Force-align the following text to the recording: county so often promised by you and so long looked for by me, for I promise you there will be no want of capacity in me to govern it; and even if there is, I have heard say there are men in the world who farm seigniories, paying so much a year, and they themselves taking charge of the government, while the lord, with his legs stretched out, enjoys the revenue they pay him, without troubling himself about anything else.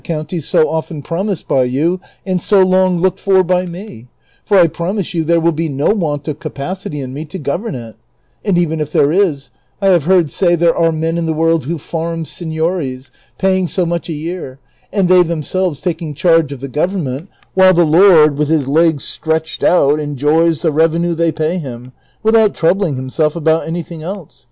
county 0.03 0.39
so 0.39 0.67
often 0.67 1.03
promised 1.03 1.47
by 1.47 1.61
you 1.63 1.99
and 2.25 2.41
so 2.41 2.63
long 2.63 2.99
looked 2.99 3.19
for 3.19 3.43
by 3.43 3.67
me, 3.67 4.07
for 4.43 4.57
I 4.57 4.65
promise 4.65 5.13
you 5.13 5.23
there 5.23 5.39
will 5.39 5.51
be 5.51 5.69
no 5.69 5.91
want 5.91 6.27
of 6.27 6.39
capacity 6.39 6.99
in 7.01 7.13
me 7.13 7.23
to 7.25 7.37
govern 7.37 7.75
it; 7.75 7.95
and 8.43 8.57
even 8.57 8.79
if 8.79 8.91
there 8.91 9.11
is, 9.11 9.51
I 9.79 9.89
have 9.89 10.05
heard 10.05 10.31
say 10.31 10.55
there 10.55 10.75
are 10.75 10.91
men 10.91 11.19
in 11.19 11.27
the 11.27 11.35
world 11.35 11.65
who 11.65 11.77
farm 11.77 12.25
seigniories, 12.25 13.11
paying 13.37 13.67
so 13.67 13.85
much 13.85 14.09
a 14.09 14.13
year, 14.13 14.57
and 14.91 15.07
they 15.07 15.21
themselves 15.21 15.81
taking 15.81 16.15
charge 16.15 16.51
of 16.51 16.61
the 16.61 16.67
government, 16.67 17.29
while 17.53 17.75
the 17.75 17.85
lord, 17.85 18.37
with 18.37 18.47
his 18.49 18.67
legs 18.67 19.03
stretched 19.03 19.61
out, 19.63 19.99
enjoys 19.99 20.63
the 20.63 20.71
revenue 20.71 21.13
they 21.13 21.31
pay 21.31 21.59
him, 21.59 21.91
without 22.23 22.55
troubling 22.55 22.95
himself 22.95 23.35
about 23.35 23.67
anything 23.67 24.01
else. 24.01 24.39